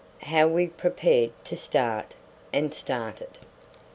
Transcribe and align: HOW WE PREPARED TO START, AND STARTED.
HOW 0.23 0.47
WE 0.47 0.65
PREPARED 0.65 1.31
TO 1.43 1.55
START, 1.55 2.15
AND 2.51 2.73
STARTED. 2.73 3.37